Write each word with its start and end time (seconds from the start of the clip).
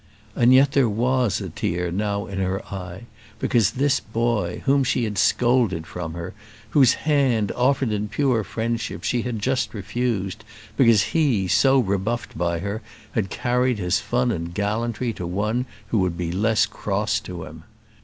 And 0.35 0.51
yet 0.51 0.71
there 0.71 0.89
was 0.89 1.41
a 1.41 1.49
tear 1.49 1.91
now 1.91 2.25
in 2.25 2.39
her 2.39 2.65
eye 2.73 3.03
because 3.37 3.69
this 3.73 3.99
boy, 3.99 4.63
whom 4.65 4.83
she 4.83 5.03
had 5.03 5.15
scolded 5.19 5.85
from 5.85 6.13
her, 6.15 6.33
whose 6.71 6.93
hand, 7.05 7.51
offered 7.51 7.91
in 7.91 8.07
pure 8.09 8.43
friendship, 8.43 9.03
she 9.03 9.21
had 9.21 9.37
just 9.37 9.75
refused, 9.75 10.43
because 10.75 11.03
he, 11.13 11.47
so 11.47 11.77
rebuffed 11.77 12.35
by 12.35 12.57
her, 12.57 12.81
had 13.11 13.29
carried 13.29 13.77
his 13.77 13.99
fun 13.99 14.31
and 14.31 14.55
gallantry 14.55 15.13
to 15.13 15.27
one 15.27 15.67
who 15.89 15.99
would 15.99 16.17
be 16.17 16.31
less 16.31 16.65
cross 16.65 17.19
to 17.19 17.43
him! 17.43 17.61